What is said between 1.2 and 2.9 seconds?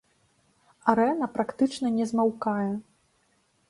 практычна не змаўкае.